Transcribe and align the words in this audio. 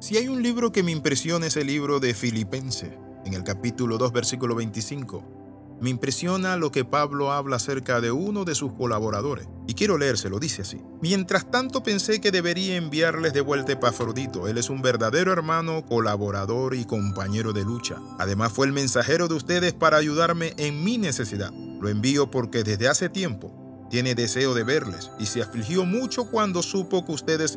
Si 0.00 0.16
hay 0.16 0.28
un 0.28 0.44
libro 0.44 0.70
que 0.70 0.84
me 0.84 0.92
impresiona 0.92 1.48
es 1.48 1.56
el 1.56 1.66
libro 1.66 1.98
de 1.98 2.14
Filipenses, 2.14 2.90
en 3.26 3.34
el 3.34 3.42
capítulo 3.42 3.98
2, 3.98 4.12
versículo 4.12 4.54
25. 4.54 5.76
Me 5.80 5.90
impresiona 5.90 6.56
lo 6.56 6.70
que 6.70 6.84
Pablo 6.84 7.32
habla 7.32 7.56
acerca 7.56 8.00
de 8.00 8.12
uno 8.12 8.44
de 8.44 8.54
sus 8.54 8.74
colaboradores. 8.74 9.48
Y 9.66 9.74
quiero 9.74 9.98
leérselo, 9.98 10.38
dice 10.38 10.62
así. 10.62 10.80
Mientras 11.02 11.50
tanto 11.50 11.82
pensé 11.82 12.20
que 12.20 12.30
debería 12.30 12.76
enviarles 12.76 13.32
de 13.32 13.40
vuelta 13.40 13.72
Epafrodito. 13.72 14.46
Él 14.46 14.56
es 14.58 14.70
un 14.70 14.82
verdadero 14.82 15.32
hermano, 15.32 15.84
colaborador 15.84 16.76
y 16.76 16.84
compañero 16.84 17.52
de 17.52 17.64
lucha. 17.64 17.96
Además 18.20 18.52
fue 18.52 18.66
el 18.66 18.72
mensajero 18.72 19.26
de 19.26 19.34
ustedes 19.34 19.74
para 19.74 19.96
ayudarme 19.96 20.54
en 20.58 20.84
mi 20.84 20.98
necesidad. 20.98 21.52
Lo 21.52 21.88
envío 21.88 22.30
porque 22.30 22.62
desde 22.62 22.86
hace 22.86 23.08
tiempo 23.08 23.52
tiene 23.90 24.14
deseo 24.14 24.54
de 24.54 24.62
verles 24.62 25.10
y 25.18 25.26
se 25.26 25.42
afligió 25.42 25.84
mucho 25.84 26.30
cuando 26.30 26.62
supo 26.62 27.04
que 27.04 27.12
ustedes 27.12 27.56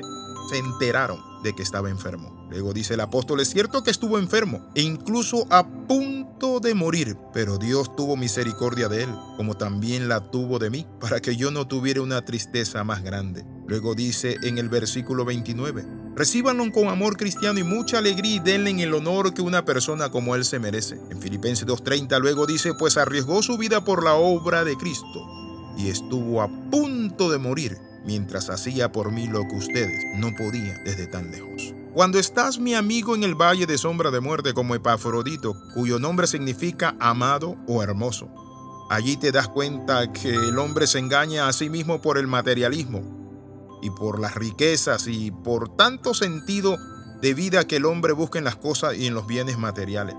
se 0.49 0.57
enteraron 0.57 1.30
de 1.43 1.53
que 1.53 1.63
estaba 1.63 1.89
enfermo. 1.89 2.47
Luego 2.49 2.73
dice 2.73 2.95
el 2.95 3.01
apóstol, 3.01 3.39
es 3.39 3.49
cierto 3.49 3.83
que 3.83 3.91
estuvo 3.91 4.19
enfermo 4.19 4.69
e 4.75 4.82
incluso 4.82 5.47
a 5.49 5.68
punto 5.68 6.59
de 6.59 6.73
morir, 6.73 7.18
pero 7.33 7.57
Dios 7.57 7.95
tuvo 7.95 8.18
misericordia 8.18 8.87
de 8.87 9.04
él, 9.04 9.09
como 9.37 9.55
también 9.55 10.09
la 10.09 10.32
tuvo 10.32 10.59
de 10.59 10.69
mí, 10.69 10.87
para 10.99 11.21
que 11.21 11.35
yo 11.35 11.51
no 11.51 11.68
tuviera 11.68 12.01
una 12.01 12.23
tristeza 12.23 12.83
más 12.83 13.04
grande. 13.04 13.46
Luego 13.68 13.96
dice 13.96 14.37
en 14.43 14.57
el 14.57 14.69
versículo 14.69 15.23
29, 15.23 15.85
Recíbanlo 16.15 16.71
con 16.73 16.89
amor 16.89 17.15
cristiano 17.15 17.57
y 17.60 17.63
mucha 17.63 17.97
alegría 17.97 18.35
y 18.35 18.39
denle 18.39 18.83
el 18.83 18.93
honor 18.93 19.33
que 19.33 19.41
una 19.41 19.63
persona 19.63 20.11
como 20.11 20.35
él 20.35 20.43
se 20.43 20.60
merece. 20.60 20.99
En 21.10 21.21
Filipenses 21.21 21.65
2.30 21.65 22.19
luego 22.19 22.46
dice, 22.46 22.73
pues 22.73 22.97
arriesgó 22.97 23.41
su 23.41 23.57
vida 23.57 23.83
por 23.83 24.04
la 24.04 24.15
obra 24.15 24.65
de 24.65 24.75
Cristo 24.75 25.25
y 25.77 25.87
estuvo 25.87 26.41
a 26.41 26.49
punto 26.69 27.32
de 27.32 27.37
morir 27.37 27.77
mientras 28.05 28.50
hacía 28.50 28.91
por 28.91 29.11
mí 29.11 29.28
lo 29.28 29.41
que 29.47 29.55
ustedes 29.55 30.04
no 30.18 30.32
podían 30.36 30.83
desde 30.83 31.07
tan 31.07 31.32
lejos. 31.32 31.73
Cuando 31.93 32.19
estás 32.19 32.58
mi 32.58 32.73
amigo 32.73 33.16
en 33.16 33.23
el 33.23 33.36
valle 33.36 33.66
de 33.66 33.77
sombra 33.77 34.11
de 34.11 34.22
muerte 34.22 34.53
como 34.53 34.75
Epafrodito, 34.75 35.55
cuyo 35.73 35.99
nombre 35.99 36.25
significa 36.25 36.95
amado 36.99 37.57
o 37.67 37.83
hermoso, 37.83 38.29
allí 38.89 39.17
te 39.17 39.31
das 39.31 39.49
cuenta 39.49 40.11
que 40.13 40.29
el 40.29 40.57
hombre 40.57 40.88
se 40.88 40.99
engaña 40.99 41.49
a 41.49 41.53
sí 41.53 41.69
mismo 41.69 42.02
por 42.02 42.17
el 42.17 42.27
materialismo 42.27 43.79
y 43.81 43.89
por 43.89 44.19
las 44.19 44.35
riquezas 44.35 45.07
y 45.07 45.31
por 45.31 45.75
tanto 45.75 46.13
sentido 46.13 46.77
de 47.22 47.33
vida 47.33 47.67
que 47.67 47.75
el 47.75 47.85
hombre 47.85 48.13
busca 48.13 48.39
en 48.39 48.45
las 48.45 48.55
cosas 48.55 48.95
y 48.95 49.07
en 49.07 49.13
los 49.13 49.27
bienes 49.27 49.57
materiales. 49.57 50.16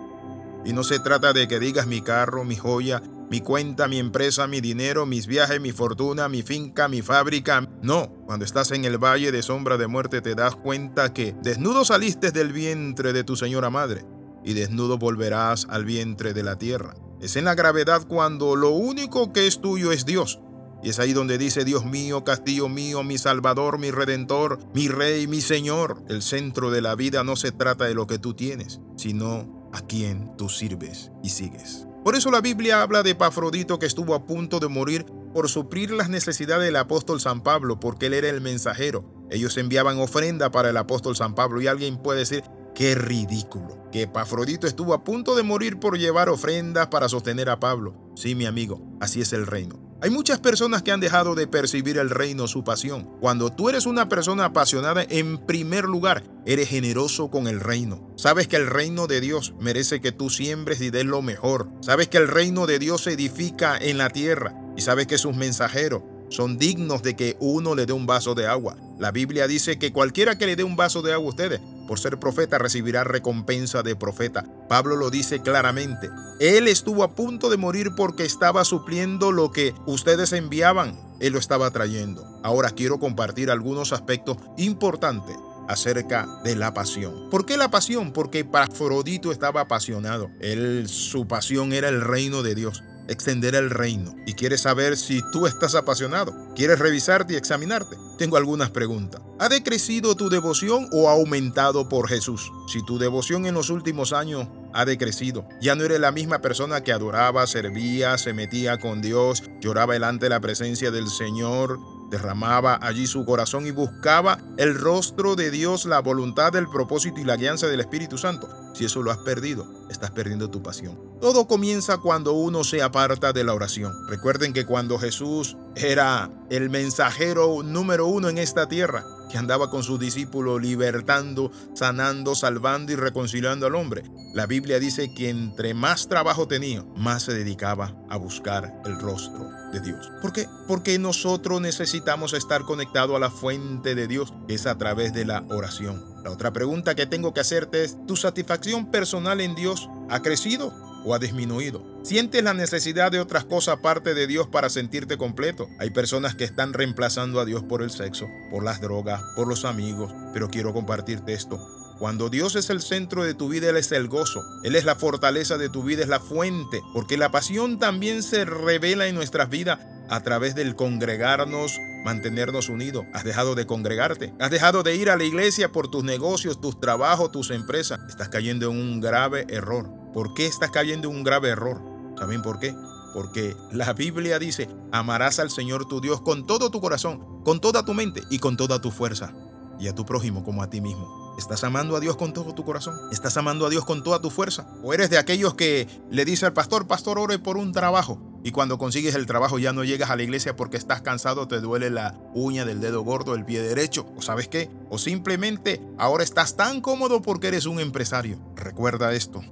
Y 0.64 0.74
no 0.74 0.84
se 0.84 1.00
trata 1.00 1.32
de 1.32 1.48
que 1.48 1.58
digas 1.58 1.86
mi 1.86 2.02
carro, 2.02 2.44
mi 2.44 2.56
joya, 2.56 3.02
mi 3.32 3.40
cuenta, 3.40 3.88
mi 3.88 3.98
empresa, 3.98 4.46
mi 4.46 4.60
dinero, 4.60 5.06
mis 5.06 5.26
viajes, 5.26 5.58
mi 5.58 5.72
fortuna, 5.72 6.28
mi 6.28 6.42
finca, 6.42 6.86
mi 6.86 7.00
fábrica. 7.00 7.66
No, 7.80 8.12
cuando 8.26 8.44
estás 8.44 8.72
en 8.72 8.84
el 8.84 9.02
valle 9.02 9.32
de 9.32 9.40
sombra 9.40 9.78
de 9.78 9.86
muerte 9.86 10.20
te 10.20 10.34
das 10.34 10.54
cuenta 10.54 11.14
que 11.14 11.34
desnudo 11.42 11.86
saliste 11.86 12.30
del 12.30 12.52
vientre 12.52 13.14
de 13.14 13.24
tu 13.24 13.34
señora 13.34 13.70
madre 13.70 14.04
y 14.44 14.52
desnudo 14.52 14.98
volverás 14.98 15.66
al 15.70 15.86
vientre 15.86 16.34
de 16.34 16.42
la 16.42 16.58
tierra. 16.58 16.92
Es 17.22 17.36
en 17.36 17.46
la 17.46 17.54
gravedad 17.54 18.06
cuando 18.06 18.54
lo 18.54 18.68
único 18.68 19.32
que 19.32 19.46
es 19.46 19.62
tuyo 19.62 19.92
es 19.92 20.04
Dios. 20.04 20.38
Y 20.82 20.90
es 20.90 20.98
ahí 20.98 21.14
donde 21.14 21.38
dice, 21.38 21.64
Dios 21.64 21.86
mío, 21.86 22.24
castillo 22.24 22.68
mío, 22.68 23.02
mi 23.02 23.16
Salvador, 23.16 23.78
mi 23.78 23.90
Redentor, 23.90 24.58
mi 24.74 24.88
Rey, 24.88 25.26
mi 25.26 25.40
Señor. 25.40 26.02
El 26.10 26.20
centro 26.20 26.70
de 26.70 26.82
la 26.82 26.96
vida 26.96 27.24
no 27.24 27.36
se 27.36 27.50
trata 27.50 27.86
de 27.86 27.94
lo 27.94 28.06
que 28.06 28.18
tú 28.18 28.34
tienes, 28.34 28.82
sino 28.98 29.70
a 29.72 29.80
quien 29.80 30.36
tú 30.36 30.50
sirves 30.50 31.12
y 31.22 31.30
sigues. 31.30 31.86
Por 32.04 32.16
eso 32.16 32.32
la 32.32 32.40
Biblia 32.40 32.82
habla 32.82 33.04
de 33.04 33.10
Epafrodito 33.10 33.78
que 33.78 33.86
estuvo 33.86 34.14
a 34.14 34.26
punto 34.26 34.58
de 34.58 34.66
morir 34.66 35.06
por 35.32 35.48
suplir 35.48 35.92
las 35.92 36.08
necesidades 36.08 36.64
del 36.64 36.76
apóstol 36.76 37.20
San 37.20 37.42
Pablo, 37.42 37.78
porque 37.78 38.06
él 38.06 38.14
era 38.14 38.28
el 38.28 38.40
mensajero. 38.40 39.04
Ellos 39.30 39.56
enviaban 39.56 40.00
ofrenda 40.00 40.50
para 40.50 40.70
el 40.70 40.76
apóstol 40.76 41.14
San 41.14 41.36
Pablo 41.36 41.60
y 41.60 41.68
alguien 41.68 41.98
puede 41.98 42.20
decir, 42.20 42.42
qué 42.74 42.96
ridículo, 42.96 43.88
que 43.92 44.02
Epafrodito 44.02 44.66
estuvo 44.66 44.94
a 44.94 45.04
punto 45.04 45.36
de 45.36 45.44
morir 45.44 45.78
por 45.78 45.96
llevar 45.96 46.28
ofrendas 46.28 46.88
para 46.88 47.08
sostener 47.08 47.48
a 47.48 47.60
Pablo. 47.60 47.94
Sí, 48.16 48.34
mi 48.34 48.46
amigo, 48.46 48.82
así 49.00 49.20
es 49.20 49.32
el 49.32 49.46
reino. 49.46 49.91
Hay 50.02 50.10
muchas 50.10 50.40
personas 50.40 50.82
que 50.82 50.90
han 50.90 50.98
dejado 50.98 51.36
de 51.36 51.46
percibir 51.46 51.96
el 51.96 52.10
reino, 52.10 52.48
su 52.48 52.64
pasión. 52.64 53.08
Cuando 53.20 53.52
tú 53.52 53.68
eres 53.68 53.86
una 53.86 54.08
persona 54.08 54.46
apasionada, 54.46 55.06
en 55.08 55.38
primer 55.38 55.84
lugar, 55.84 56.24
eres 56.44 56.68
generoso 56.68 57.30
con 57.30 57.46
el 57.46 57.60
reino. 57.60 58.12
Sabes 58.16 58.48
que 58.48 58.56
el 58.56 58.66
reino 58.66 59.06
de 59.06 59.20
Dios 59.20 59.54
merece 59.60 60.00
que 60.00 60.10
tú 60.10 60.28
siembres 60.28 60.80
y 60.80 60.90
des 60.90 61.04
lo 61.04 61.22
mejor. 61.22 61.68
Sabes 61.82 62.08
que 62.08 62.18
el 62.18 62.26
reino 62.26 62.66
de 62.66 62.80
Dios 62.80 63.04
se 63.04 63.12
edifica 63.12 63.78
en 63.78 63.96
la 63.96 64.10
tierra 64.10 64.52
y 64.76 64.80
sabes 64.80 65.06
que 65.06 65.18
sus 65.18 65.36
mensajeros 65.36 66.02
son 66.30 66.58
dignos 66.58 67.04
de 67.04 67.14
que 67.14 67.36
uno 67.38 67.76
le 67.76 67.86
dé 67.86 67.92
un 67.92 68.06
vaso 68.06 68.34
de 68.34 68.48
agua. 68.48 68.76
La 68.98 69.12
Biblia 69.12 69.46
dice 69.46 69.78
que 69.78 69.92
cualquiera 69.92 70.36
que 70.36 70.46
le 70.46 70.56
dé 70.56 70.64
un 70.64 70.74
vaso 70.74 71.02
de 71.02 71.12
agua 71.12 71.26
a 71.26 71.30
ustedes, 71.30 71.60
por 71.86 71.98
ser 71.98 72.18
profeta, 72.18 72.58
recibirá 72.58 73.04
recompensa 73.04 73.82
de 73.82 73.96
profeta. 73.96 74.44
Pablo 74.68 74.96
lo 74.96 75.10
dice 75.10 75.40
claramente. 75.40 76.10
Él 76.40 76.68
estuvo 76.68 77.04
a 77.04 77.14
punto 77.14 77.50
de 77.50 77.56
morir 77.56 77.90
porque 77.96 78.24
estaba 78.24 78.64
supliendo 78.64 79.32
lo 79.32 79.50
que 79.50 79.74
ustedes 79.86 80.32
enviaban. 80.32 80.98
Él 81.20 81.34
lo 81.34 81.38
estaba 81.38 81.70
trayendo. 81.70 82.24
Ahora 82.42 82.70
quiero 82.70 82.98
compartir 82.98 83.50
algunos 83.50 83.92
aspectos 83.92 84.36
importantes 84.56 85.36
acerca 85.68 86.26
de 86.44 86.56
la 86.56 86.74
pasión. 86.74 87.30
¿Por 87.30 87.46
qué 87.46 87.56
la 87.56 87.70
pasión? 87.70 88.12
Porque 88.12 88.46
Afrodito 88.52 89.32
estaba 89.32 89.62
apasionado. 89.62 90.30
Él, 90.40 90.88
su 90.88 91.26
pasión 91.26 91.72
era 91.72 91.88
el 91.88 92.00
reino 92.00 92.42
de 92.42 92.54
Dios 92.54 92.82
extender 93.12 93.54
el 93.54 93.70
reino 93.70 94.14
y 94.26 94.34
quieres 94.34 94.62
saber 94.62 94.96
si 94.96 95.20
tú 95.30 95.46
estás 95.46 95.74
apasionado, 95.74 96.34
quieres 96.54 96.78
revisarte 96.78 97.34
y 97.34 97.36
examinarte, 97.36 97.96
tengo 98.18 98.36
algunas 98.36 98.70
preguntas. 98.70 99.20
¿Ha 99.38 99.48
decrecido 99.48 100.14
tu 100.14 100.28
devoción 100.28 100.88
o 100.92 101.08
ha 101.08 101.12
aumentado 101.12 101.88
por 101.88 102.08
Jesús? 102.08 102.52
Si 102.68 102.84
tu 102.84 102.98
devoción 102.98 103.46
en 103.46 103.54
los 103.54 103.70
últimos 103.70 104.12
años 104.12 104.48
ha 104.72 104.84
decrecido, 104.84 105.46
ya 105.60 105.74
no 105.74 105.84
eres 105.84 106.00
la 106.00 106.12
misma 106.12 106.40
persona 106.40 106.82
que 106.82 106.92
adoraba, 106.92 107.46
servía, 107.46 108.18
se 108.18 108.32
metía 108.32 108.78
con 108.78 109.02
Dios, 109.02 109.42
lloraba 109.60 109.94
delante 109.94 110.26
de 110.26 110.30
la 110.30 110.40
presencia 110.40 110.90
del 110.90 111.08
Señor, 111.08 111.78
derramaba 112.10 112.78
allí 112.82 113.06
su 113.06 113.24
corazón 113.24 113.66
y 113.66 113.70
buscaba 113.70 114.38
el 114.58 114.74
rostro 114.74 115.34
de 115.34 115.50
Dios, 115.50 115.86
la 115.86 116.00
voluntad, 116.00 116.54
el 116.56 116.68
propósito 116.68 117.20
y 117.20 117.24
la 117.24 117.36
guianza 117.36 117.66
del 117.66 117.80
Espíritu 117.80 118.18
Santo. 118.18 118.48
Si 118.82 118.86
eso 118.86 119.00
lo 119.00 119.12
has 119.12 119.18
perdido, 119.18 119.64
estás 119.90 120.10
perdiendo 120.10 120.50
tu 120.50 120.60
pasión. 120.60 120.98
Todo 121.20 121.46
comienza 121.46 121.98
cuando 121.98 122.32
uno 122.32 122.64
se 122.64 122.82
aparta 122.82 123.32
de 123.32 123.44
la 123.44 123.54
oración. 123.54 123.92
Recuerden 124.08 124.52
que 124.52 124.66
cuando 124.66 124.98
Jesús 124.98 125.56
era 125.76 126.32
el 126.50 126.68
mensajero 126.68 127.62
número 127.62 128.08
uno 128.08 128.28
en 128.28 128.38
esta 128.38 128.66
tierra, 128.68 129.04
que 129.30 129.38
andaba 129.38 129.70
con 129.70 129.84
sus 129.84 130.00
discípulos 130.00 130.60
libertando, 130.60 131.52
sanando, 131.74 132.34
salvando 132.34 132.90
y 132.90 132.96
reconciliando 132.96 133.68
al 133.68 133.76
hombre. 133.76 134.02
La 134.34 134.46
Biblia 134.46 134.80
dice 134.80 135.14
que 135.14 135.30
entre 135.30 135.74
más 135.74 136.08
trabajo 136.08 136.48
tenía, 136.48 136.84
más 136.96 137.22
se 137.22 137.34
dedicaba 137.34 137.94
a 138.10 138.16
buscar 138.16 138.82
el 138.84 138.98
rostro 138.98 139.48
de 139.72 139.78
Dios. 139.78 140.10
¿Por 140.20 140.32
qué? 140.32 140.48
Porque 140.66 140.98
nosotros 140.98 141.60
necesitamos 141.60 142.32
estar 142.32 142.62
conectados 142.62 143.14
a 143.14 143.20
la 143.20 143.30
fuente 143.30 143.94
de 143.94 144.08
Dios, 144.08 144.34
que 144.48 144.54
es 144.54 144.66
a 144.66 144.76
través 144.76 145.12
de 145.12 145.24
la 145.24 145.44
oración. 145.50 146.11
La 146.24 146.30
otra 146.30 146.52
pregunta 146.52 146.94
que 146.94 147.06
tengo 147.06 147.34
que 147.34 147.40
hacerte 147.40 147.84
es, 147.84 147.96
¿tu 148.06 148.16
satisfacción 148.16 148.90
personal 148.90 149.40
en 149.40 149.54
Dios 149.54 149.88
ha 150.08 150.22
crecido 150.22 150.72
o 151.04 151.14
ha 151.14 151.18
disminuido? 151.18 151.84
¿Sientes 152.02 152.42
la 152.44 152.54
necesidad 152.54 153.10
de 153.10 153.20
otras 153.20 153.44
cosas 153.44 153.78
aparte 153.78 154.14
de 154.14 154.26
Dios 154.26 154.46
para 154.46 154.70
sentirte 154.70 155.16
completo? 155.16 155.68
Hay 155.78 155.90
personas 155.90 156.34
que 156.36 156.44
están 156.44 156.72
reemplazando 156.72 157.40
a 157.40 157.44
Dios 157.44 157.64
por 157.64 157.82
el 157.82 157.90
sexo, 157.90 158.26
por 158.50 158.62
las 158.62 158.80
drogas, 158.80 159.20
por 159.34 159.48
los 159.48 159.64
amigos, 159.64 160.12
pero 160.32 160.48
quiero 160.48 160.72
compartirte 160.72 161.32
esto. 161.32 161.58
Cuando 161.98 162.30
Dios 162.30 162.56
es 162.56 162.70
el 162.70 162.82
centro 162.82 163.22
de 163.22 163.34
tu 163.34 163.48
vida, 163.48 163.70
Él 163.70 163.76
es 163.76 163.92
el 163.92 164.08
gozo. 164.08 164.42
Él 164.64 164.74
es 164.74 164.84
la 164.84 164.96
fortaleza 164.96 165.56
de 165.56 165.68
tu 165.68 165.84
vida, 165.84 166.02
es 166.02 166.08
la 166.08 166.18
fuente. 166.18 166.80
Porque 166.92 167.16
la 167.16 167.30
pasión 167.30 167.78
también 167.78 168.24
se 168.24 168.44
revela 168.44 169.06
en 169.06 169.14
nuestras 169.14 169.48
vidas 169.48 169.78
a 170.08 170.20
través 170.20 170.56
del 170.56 170.74
congregarnos, 170.74 171.78
mantenernos 172.04 172.68
unidos. 172.68 173.06
Has 173.12 173.24
dejado 173.24 173.54
de 173.54 173.66
congregarte. 173.66 174.34
Has 174.38 174.50
dejado 174.50 174.82
de 174.82 174.96
ir 174.96 175.10
a 175.10 175.16
la 175.16 175.24
iglesia 175.24 175.72
por 175.72 175.88
tus 175.88 176.04
negocios, 176.04 176.60
tus 176.60 176.78
trabajos, 176.80 177.32
tus 177.32 177.50
empresas. 177.50 178.00
Estás 178.08 178.28
cayendo 178.28 178.70
en 178.70 178.78
un 178.78 179.00
grave 179.00 179.46
error. 179.48 179.90
¿Por 180.12 180.34
qué 180.34 180.46
estás 180.46 180.70
cayendo 180.70 181.10
en 181.10 181.16
un 181.16 181.24
grave 181.24 181.48
error? 181.48 181.82
¿Saben 182.18 182.42
por 182.42 182.58
qué? 182.58 182.74
Porque 183.14 183.54
la 183.72 183.92
Biblia 183.92 184.38
dice, 184.38 184.68
amarás 184.90 185.38
al 185.38 185.50
Señor 185.50 185.86
tu 185.86 186.00
Dios 186.00 186.22
con 186.22 186.46
todo 186.46 186.70
tu 186.70 186.80
corazón, 186.80 187.42
con 187.44 187.60
toda 187.60 187.84
tu 187.84 187.94
mente 187.94 188.22
y 188.30 188.38
con 188.38 188.56
toda 188.56 188.80
tu 188.80 188.90
fuerza. 188.90 189.32
Y 189.78 189.88
a 189.88 189.94
tu 189.94 190.04
prójimo 190.06 190.44
como 190.44 190.62
a 190.62 190.70
ti 190.70 190.80
mismo. 190.80 191.34
¿Estás 191.38 191.64
amando 191.64 191.96
a 191.96 192.00
Dios 192.00 192.16
con 192.16 192.32
todo 192.32 192.54
tu 192.54 192.64
corazón? 192.64 192.94
¿Estás 193.10 193.36
amando 193.36 193.66
a 193.66 193.70
Dios 193.70 193.84
con 193.84 194.02
toda 194.02 194.20
tu 194.20 194.30
fuerza? 194.30 194.66
¿O 194.82 194.92
eres 194.92 195.10
de 195.10 195.18
aquellos 195.18 195.54
que 195.54 195.88
le 196.10 196.24
dice 196.24 196.46
al 196.46 196.52
pastor, 196.52 196.86
pastor, 196.86 197.18
ore 197.18 197.38
por 197.38 197.56
un 197.56 197.72
trabajo? 197.72 198.31
Y 198.44 198.50
cuando 198.50 198.78
consigues 198.78 199.14
el 199.14 199.26
trabajo 199.26 199.58
ya 199.58 199.72
no 199.72 199.84
llegas 199.84 200.10
a 200.10 200.16
la 200.16 200.24
iglesia 200.24 200.56
porque 200.56 200.76
estás 200.76 201.02
cansado, 201.02 201.46
te 201.46 201.60
duele 201.60 201.90
la 201.90 202.18
uña 202.34 202.64
del 202.64 202.80
dedo 202.80 203.02
gordo, 203.02 203.34
el 203.34 203.44
pie 203.44 203.62
derecho, 203.62 204.06
o 204.16 204.22
sabes 204.22 204.48
qué, 204.48 204.68
o 204.90 204.98
simplemente 204.98 205.80
ahora 205.96 206.24
estás 206.24 206.56
tan 206.56 206.80
cómodo 206.80 207.22
porque 207.22 207.48
eres 207.48 207.66
un 207.66 207.78
empresario. 207.78 208.38
Recuerda 208.56 209.12
esto, 209.12 209.42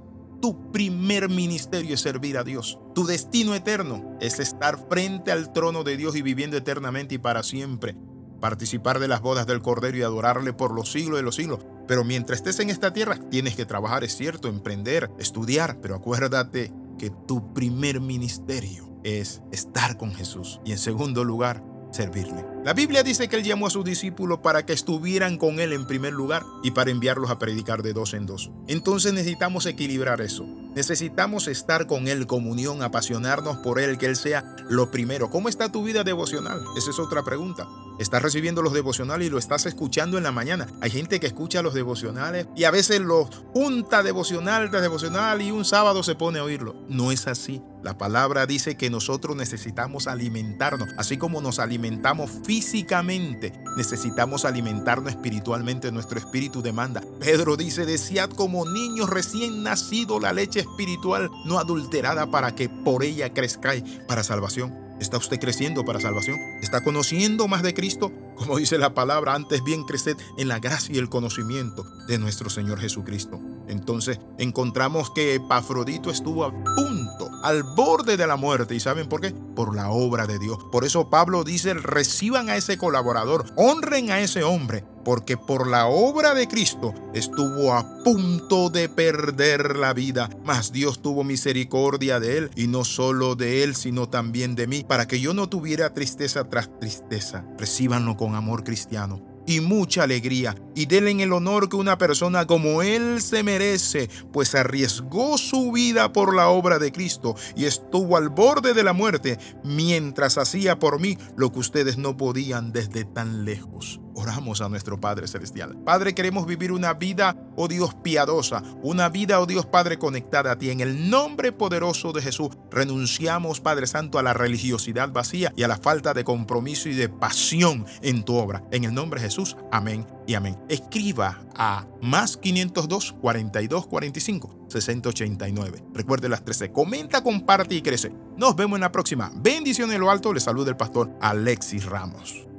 tu 0.41 0.71
primer 0.71 1.29
ministerio 1.29 1.93
es 1.93 2.01
servir 2.01 2.37
a 2.37 2.43
Dios. 2.43 2.79
Tu 2.93 3.05
destino 3.05 3.55
eterno 3.55 4.17
es 4.19 4.39
estar 4.39 4.77
frente 4.89 5.31
al 5.31 5.53
trono 5.53 5.83
de 5.83 5.95
Dios 5.95 6.15
y 6.15 6.21
viviendo 6.21 6.57
eternamente 6.57 7.15
y 7.15 7.19
para 7.19 7.43
siempre. 7.43 7.95
Participar 8.41 8.99
de 8.99 9.07
las 9.07 9.21
bodas 9.21 9.45
del 9.45 9.61
Cordero 9.61 9.97
y 9.97 10.01
adorarle 10.01 10.51
por 10.51 10.73
los 10.73 10.91
siglos 10.91 11.19
de 11.19 11.23
los 11.23 11.35
siglos. 11.35 11.59
Pero 11.87 12.03
mientras 12.03 12.39
estés 12.39 12.59
en 12.59 12.71
esta 12.71 12.91
tierra, 12.91 13.19
tienes 13.29 13.55
que 13.55 13.67
trabajar, 13.67 14.03
es 14.03 14.17
cierto, 14.17 14.47
emprender, 14.47 15.11
estudiar, 15.19 15.77
pero 15.79 15.95
acuérdate 15.95 16.73
que 17.01 17.09
tu 17.09 17.51
primer 17.51 17.99
ministerio 17.99 18.87
es 19.03 19.41
estar 19.51 19.97
con 19.97 20.13
Jesús. 20.13 20.61
Y 20.63 20.71
en 20.71 20.77
segundo 20.77 21.23
lugar, 21.23 21.63
servirle. 21.89 22.45
La 22.63 22.73
Biblia 22.75 23.01
dice 23.01 23.27
que 23.27 23.37
él 23.37 23.43
llamó 23.43 23.65
a 23.65 23.71
sus 23.71 23.83
discípulos 23.83 24.41
para 24.43 24.67
que 24.67 24.73
estuvieran 24.73 25.39
con 25.39 25.59
él 25.59 25.73
en 25.73 25.87
primer 25.87 26.13
lugar 26.13 26.45
y 26.61 26.69
para 26.69 26.91
enviarlos 26.91 27.31
a 27.31 27.39
predicar 27.39 27.81
de 27.81 27.93
dos 27.93 28.13
en 28.13 28.27
dos. 28.27 28.51
Entonces 28.67 29.13
necesitamos 29.13 29.65
equilibrar 29.65 30.21
eso. 30.21 30.45
Necesitamos 30.75 31.47
estar 31.47 31.85
con 31.85 32.07
Él, 32.07 32.27
comunión, 32.27 32.81
apasionarnos 32.81 33.57
por 33.57 33.79
Él, 33.79 33.97
que 33.97 34.05
Él 34.05 34.15
sea 34.15 34.55
lo 34.69 34.89
primero. 34.89 35.29
¿Cómo 35.29 35.49
está 35.49 35.71
tu 35.71 35.83
vida 35.83 36.03
devocional? 36.03 36.61
Esa 36.77 36.91
es 36.91 36.99
otra 36.99 37.23
pregunta. 37.23 37.67
Estás 37.99 38.21
recibiendo 38.21 38.61
los 38.61 38.73
devocionales 38.73 39.27
y 39.27 39.29
lo 39.29 39.37
estás 39.37 39.65
escuchando 39.65 40.17
en 40.17 40.23
la 40.23 40.31
mañana. 40.31 40.67
Hay 40.81 40.89
gente 40.89 41.19
que 41.19 41.27
escucha 41.27 41.61
los 41.61 41.73
devocionales 41.73 42.47
y 42.55 42.63
a 42.63 42.71
veces 42.71 43.01
los 43.01 43.29
junta 43.53 44.01
devocional 44.01 44.69
tras 44.69 44.81
devocional 44.81 45.41
y 45.41 45.51
un 45.51 45.65
sábado 45.65 46.03
se 46.03 46.15
pone 46.15 46.39
a 46.39 46.43
oírlo. 46.43 46.75
No 46.87 47.11
es 47.11 47.27
así. 47.27 47.61
La 47.83 47.97
palabra 47.97 48.45
dice 48.45 48.77
que 48.77 48.91
nosotros 48.91 49.35
necesitamos 49.35 50.07
alimentarnos, 50.07 50.89
así 50.97 51.17
como 51.17 51.41
nos 51.41 51.57
alimentamos 51.57 52.29
físicamente, 52.45 53.53
necesitamos 53.75 54.45
alimentarnos 54.45 55.11
espiritualmente, 55.11 55.91
nuestro 55.91 56.19
espíritu 56.19 56.61
demanda. 56.61 57.01
Pedro 57.19 57.57
dice, 57.57 57.85
desead 57.85 58.29
como 58.29 58.69
niños 58.69 59.09
recién 59.09 59.63
nacidos 59.63 60.21
la 60.21 60.31
leche 60.31 60.59
espiritual 60.59 61.29
no 61.45 61.57
adulterada 61.57 62.29
para 62.29 62.55
que 62.55 62.69
por 62.69 63.03
ella 63.03 63.33
crezcáis 63.33 63.83
para 64.07 64.23
salvación. 64.23 64.91
¿Está 65.01 65.17
usted 65.17 65.39
creciendo 65.39 65.83
para 65.83 65.99
salvación? 65.99 66.37
¿Está 66.61 66.83
conociendo 66.83 67.47
más 67.47 67.63
de 67.63 67.73
Cristo? 67.73 68.11
Como 68.35 68.57
dice 68.57 68.77
la 68.77 68.93
palabra, 68.93 69.33
antes 69.33 69.63
bien 69.63 69.83
creced 69.83 70.15
en 70.37 70.47
la 70.47 70.59
gracia 70.59 70.93
y 70.93 70.99
el 70.99 71.09
conocimiento 71.09 71.83
de 72.07 72.19
nuestro 72.19 72.51
Señor 72.51 72.79
Jesucristo. 72.79 73.39
Entonces 73.67 74.19
encontramos 74.37 75.09
que 75.09 75.33
Epafrodito 75.33 76.11
estuvo 76.11 76.45
a 76.45 76.51
punto, 76.51 77.10
al 77.43 77.63
borde 77.63 78.17
de 78.17 78.27
la 78.27 78.35
muerte. 78.35 78.75
¿Y 78.75 78.79
saben 78.79 79.07
por 79.07 79.21
qué? 79.21 79.31
Por 79.55 79.75
la 79.75 79.89
obra 79.89 80.27
de 80.27 80.39
Dios. 80.39 80.57
Por 80.71 80.85
eso 80.85 81.09
Pablo 81.09 81.43
dice, 81.43 81.73
reciban 81.73 82.49
a 82.49 82.55
ese 82.55 82.77
colaborador, 82.77 83.45
honren 83.55 84.11
a 84.11 84.19
ese 84.19 84.43
hombre, 84.43 84.83
porque 85.03 85.37
por 85.37 85.67
la 85.67 85.87
obra 85.87 86.33
de 86.33 86.47
Cristo 86.47 86.93
estuvo 87.13 87.73
a 87.73 88.03
punto 88.03 88.69
de 88.69 88.89
perder 88.89 89.75
la 89.77 89.93
vida, 89.93 90.29
mas 90.43 90.71
Dios 90.71 91.01
tuvo 91.01 91.23
misericordia 91.23 92.19
de 92.19 92.37
él, 92.37 92.51
y 92.55 92.67
no 92.67 92.83
solo 92.83 93.35
de 93.35 93.63
él, 93.63 93.75
sino 93.75 94.09
también 94.09 94.55
de 94.55 94.67
mí, 94.67 94.83
para 94.83 95.07
que 95.07 95.19
yo 95.19 95.33
no 95.33 95.49
tuviera 95.49 95.93
tristeza 95.93 96.49
tras 96.49 96.69
tristeza. 96.79 97.45
Recíbanlo 97.57 98.17
con 98.17 98.35
amor 98.35 98.63
cristiano 98.63 99.30
y 99.45 99.59
mucha 99.59 100.03
alegría, 100.03 100.55
y 100.75 100.85
denle 100.85 101.11
el 101.23 101.33
honor 101.33 101.67
que 101.67 101.75
una 101.75 101.97
persona 101.97 102.47
como 102.47 102.81
él 102.81 103.21
se 103.21 103.43
merece, 103.43 104.09
pues 104.31 104.55
arriesgó 104.55 105.37
su 105.37 105.71
vida 105.71 106.13
por 106.13 106.35
la 106.35 106.49
obra 106.49 106.79
de 106.79 106.91
Cristo 106.91 107.35
y 107.55 107.65
estuvo 107.65 108.17
al 108.17 108.29
borde 108.29 108.73
de 108.73 108.83
la 108.83 108.93
muerte 108.93 109.37
mientras 109.63 110.37
hacía 110.37 110.79
por 110.79 110.99
mí 110.99 111.17
lo 111.35 111.51
que 111.51 111.59
ustedes 111.59 111.97
no 111.97 112.17
podían 112.17 112.71
desde 112.71 113.03
tan 113.03 113.45
lejos. 113.45 113.99
Oramos 114.13 114.61
a 114.61 114.69
nuestro 114.69 114.99
Padre 114.99 115.27
Celestial. 115.27 115.77
Padre, 115.83 116.13
queremos 116.13 116.45
vivir 116.45 116.71
una 116.71 116.93
vida, 116.93 117.35
oh 117.55 117.67
Dios, 117.67 117.95
piadosa, 117.95 118.61
una 118.83 119.09
vida, 119.09 119.39
oh 119.39 119.45
Dios 119.45 119.65
Padre, 119.65 119.97
conectada 119.97 120.51
a 120.51 120.57
ti. 120.57 120.69
En 120.69 120.81
el 120.81 121.09
nombre 121.09 121.51
poderoso 121.51 122.11
de 122.11 122.21
Jesús, 122.21 122.49
renunciamos, 122.71 123.59
Padre 123.59 123.87
Santo, 123.87 124.17
a 124.17 124.23
la 124.23 124.33
religiosidad 124.33 125.11
vacía 125.11 125.53
y 125.55 125.63
a 125.63 125.67
la 125.67 125.77
falta 125.77 126.13
de 126.13 126.23
compromiso 126.23 126.89
y 126.89 126.95
de 126.95 127.09
pasión 127.09 127.85
en 128.01 128.23
tu 128.23 128.35
obra. 128.35 128.63
En 128.71 128.83
el 128.83 128.93
nombre 128.93 129.19
de 129.19 129.27
Jesús, 129.27 129.57
amén 129.71 130.07
y 130.25 130.33
amén. 130.33 130.57
Escriba 130.69 131.43
a 131.55 131.85
más 132.01 132.37
502 132.37 133.13
42 133.21 133.87
45 133.87 134.55
60 134.67 135.09
89. 135.09 135.83
Recuerde 135.93 136.29
las 136.29 136.43
13. 136.43 136.71
Comenta, 136.71 137.23
comparte 137.23 137.75
y 137.75 137.81
crece. 137.81 138.11
Nos 138.37 138.55
vemos 138.55 138.77
en 138.77 138.81
la 138.81 138.91
próxima. 138.91 139.31
Bendiciones 139.35 139.95
en 139.95 140.01
lo 140.01 140.09
alto. 140.09 140.33
Le 140.33 140.39
saluda 140.39 140.69
el 140.69 140.77
pastor 140.77 141.11
Alexis 141.21 141.85
Ramos. 141.85 142.50